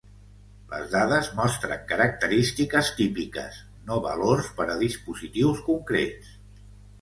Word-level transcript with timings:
Les 0.69 0.85
dades 0.93 1.27
mostren 1.39 1.83
característiques 1.91 2.89
típiques, 3.01 3.59
no 3.91 3.99
valors 4.07 4.49
per 4.61 4.67
a 4.77 4.79
dispositius 4.81 5.63
concrets. 5.69 6.35